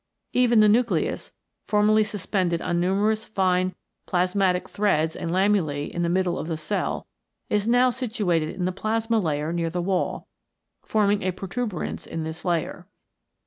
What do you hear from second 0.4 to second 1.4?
the nucleus,